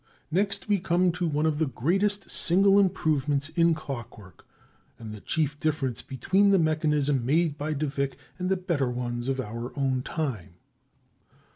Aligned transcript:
Next 0.31 0.67
we 0.67 0.79
come 0.79 1.11
to 1.11 1.27
one 1.27 1.45
of 1.45 1.59
the 1.59 1.67
greatest 1.67 2.31
single 2.31 2.79
improvements 2.79 3.49
in 3.49 3.75
clock 3.75 4.17
work, 4.17 4.47
and 4.97 5.13
the 5.13 5.21
chief 5.21 5.59
difference 5.59 6.01
between 6.01 6.49
the 6.49 6.57
mechanism 6.57 7.23
made 7.23 7.55
by 7.55 7.73
de 7.75 7.85
Vick 7.85 8.17
and 8.39 8.49
the 8.49 8.57
better 8.57 8.89
ones 8.89 9.27
of 9.27 9.39
our 9.39 9.71
own 9.77 10.01
time. 10.01 10.55